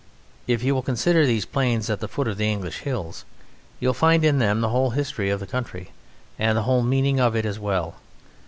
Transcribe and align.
If 0.47 0.63
you 0.63 0.73
will 0.73 0.81
consider 0.81 1.27
these 1.27 1.45
plains 1.45 1.87
at 1.87 1.99
the 1.99 2.07
foot 2.07 2.27
of 2.27 2.37
the 2.39 2.49
English 2.51 2.79
hills 2.79 3.23
you 3.79 3.87
will 3.87 3.93
find 3.93 4.25
in 4.25 4.39
them 4.39 4.59
the 4.61 4.69
whole 4.69 4.89
history 4.89 5.29
of 5.29 5.39
the 5.39 5.45
country, 5.45 5.91
and 6.39 6.57
the 6.57 6.63
whole 6.63 6.81
meaning 6.81 7.19
of 7.19 7.35
it 7.35 7.45
as 7.45 7.59
well. 7.59 7.97